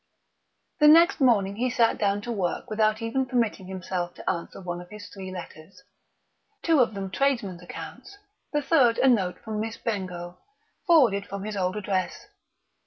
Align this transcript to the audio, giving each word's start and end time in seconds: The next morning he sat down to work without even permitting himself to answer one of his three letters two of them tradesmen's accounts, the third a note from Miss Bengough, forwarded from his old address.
The 0.79 0.87
next 0.87 1.19
morning 1.21 1.57
he 1.57 1.69
sat 1.69 1.99
down 1.99 2.21
to 2.21 2.31
work 2.31 2.71
without 2.71 3.03
even 3.03 3.27
permitting 3.27 3.67
himself 3.67 4.15
to 4.15 4.27
answer 4.27 4.59
one 4.59 4.81
of 4.81 4.89
his 4.89 5.07
three 5.09 5.29
letters 5.31 5.83
two 6.63 6.79
of 6.79 6.95
them 6.95 7.11
tradesmen's 7.11 7.61
accounts, 7.61 8.17
the 8.51 8.63
third 8.63 8.97
a 8.97 9.07
note 9.07 9.37
from 9.43 9.59
Miss 9.59 9.77
Bengough, 9.77 10.37
forwarded 10.87 11.27
from 11.27 11.43
his 11.43 11.55
old 11.55 11.77
address. 11.77 12.25